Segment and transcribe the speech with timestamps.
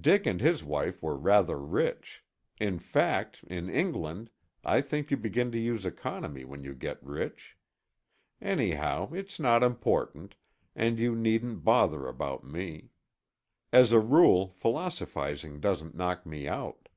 [0.00, 2.24] "Dick and his wife were rather rich.
[2.58, 4.28] In fact, in England,
[4.64, 7.56] I think you begin to use economy when you get rich.
[8.42, 10.34] Anyhow, it's not important,
[10.74, 12.90] and you needn't bother about me.
[13.72, 16.88] As a rule, philosophizing doesn't knock me out.